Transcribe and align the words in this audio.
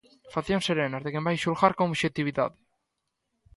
Faccións 0.33 0.65
serenas 0.69 1.03
de 1.03 1.11
quen 1.13 1.25
vai 1.27 1.37
xulgar 1.43 1.71
con 1.75 1.85
obxectividade. 1.93 2.55